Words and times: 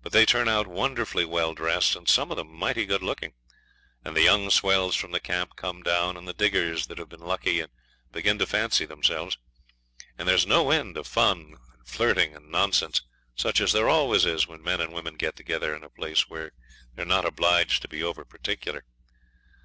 But 0.00 0.12
they 0.12 0.24
turn 0.24 0.46
out 0.46 0.68
wonderfully 0.68 1.24
well 1.24 1.52
dressed, 1.52 1.96
and 1.96 2.08
some 2.08 2.30
of 2.30 2.36
them 2.36 2.54
mighty 2.54 2.86
good 2.86 3.02
looking; 3.02 3.34
and 4.04 4.14
the 4.16 4.22
young 4.22 4.48
swells 4.48 4.94
from 4.94 5.10
the 5.10 5.18
camp 5.18 5.56
come 5.56 5.82
down, 5.82 6.16
and 6.16 6.28
the 6.28 6.32
diggers 6.32 6.86
that 6.86 6.98
have 6.98 7.08
been 7.08 7.18
lucky 7.26 7.58
and 7.58 7.72
begin 8.12 8.38
to 8.38 8.46
fancy 8.46 8.84
themselves. 8.86 9.38
And 10.16 10.28
there's 10.28 10.46
no 10.46 10.70
end 10.70 10.96
of 10.96 11.08
fun 11.08 11.56
and 11.76 11.84
flirting 11.88 12.32
and 12.32 12.48
nonsense, 12.48 13.02
such 13.34 13.60
as 13.60 13.72
there 13.72 13.88
always 13.88 14.24
is 14.24 14.46
when 14.46 14.62
men 14.62 14.80
and 14.80 14.92
women 14.92 15.16
get 15.16 15.34
together 15.34 15.74
in 15.74 15.82
a 15.82 15.90
place 15.90 16.28
where 16.28 16.52
they're 16.94 17.04
not 17.04 17.24
obliged 17.24 17.82
to 17.82 17.88
be 17.88 18.04
over 18.04 18.24
particular. 18.24 18.84